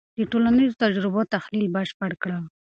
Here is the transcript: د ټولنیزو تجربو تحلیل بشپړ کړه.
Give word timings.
د 0.17 0.19
ټولنیزو 0.31 0.79
تجربو 0.83 1.21
تحلیل 1.33 1.67
بشپړ 1.75 2.11
کړه. 2.21 2.37